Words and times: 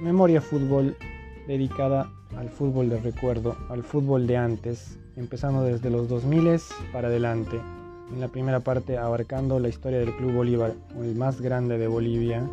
Memoria 0.00 0.40
Fútbol 0.40 0.96
dedicada 1.48 2.08
al 2.36 2.50
fútbol 2.50 2.88
de 2.88 3.00
recuerdo, 3.00 3.56
al 3.68 3.82
fútbol 3.82 4.28
de 4.28 4.36
antes, 4.36 4.96
empezando 5.16 5.64
desde 5.64 5.90
los 5.90 6.08
2000 6.08 6.60
para 6.92 7.08
adelante. 7.08 7.60
En 8.12 8.20
la 8.20 8.28
primera 8.28 8.60
parte 8.60 8.96
abarcando 8.96 9.58
la 9.58 9.68
historia 9.68 9.98
del 9.98 10.14
Club 10.14 10.32
Bolívar, 10.34 10.74
el 11.00 11.16
más 11.16 11.40
grande 11.40 11.78
de 11.78 11.88
Bolivia, 11.88 12.48